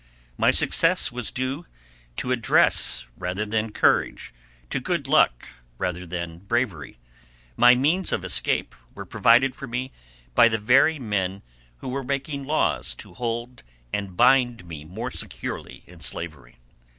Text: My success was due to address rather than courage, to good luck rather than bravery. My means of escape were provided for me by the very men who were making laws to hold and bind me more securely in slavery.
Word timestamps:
My 0.35 0.49
success 0.49 1.11
was 1.11 1.29
due 1.29 1.67
to 2.17 2.31
address 2.31 3.05
rather 3.15 3.45
than 3.45 3.71
courage, 3.71 4.33
to 4.71 4.79
good 4.79 5.07
luck 5.07 5.47
rather 5.77 6.07
than 6.07 6.39
bravery. 6.39 6.97
My 7.55 7.75
means 7.75 8.11
of 8.11 8.25
escape 8.25 8.73
were 8.95 9.05
provided 9.05 9.55
for 9.55 9.67
me 9.67 9.91
by 10.33 10.47
the 10.47 10.57
very 10.57 10.97
men 10.97 11.43
who 11.81 11.89
were 11.89 12.03
making 12.03 12.45
laws 12.45 12.95
to 12.95 13.13
hold 13.13 13.61
and 13.93 14.17
bind 14.17 14.65
me 14.65 14.83
more 14.85 15.11
securely 15.11 15.83
in 15.85 15.99
slavery. 16.01 16.55